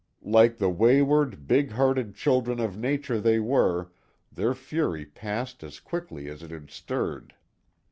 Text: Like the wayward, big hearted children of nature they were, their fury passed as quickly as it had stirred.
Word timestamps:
Like 0.25 0.57
the 0.57 0.71
wayward, 0.71 1.45
big 1.45 1.73
hearted 1.73 2.15
children 2.15 2.59
of 2.59 2.75
nature 2.75 3.19
they 3.21 3.39
were, 3.39 3.91
their 4.31 4.55
fury 4.55 5.05
passed 5.05 5.61
as 5.63 5.79
quickly 5.79 6.27
as 6.27 6.41
it 6.41 6.49
had 6.49 6.71
stirred. 6.71 7.35